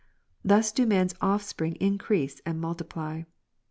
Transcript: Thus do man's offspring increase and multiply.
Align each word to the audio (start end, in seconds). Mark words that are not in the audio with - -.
Thus 0.43 0.71
do 0.71 0.87
man's 0.87 1.13
offspring 1.21 1.75
increase 1.75 2.41
and 2.43 2.59
multiply. 2.59 3.21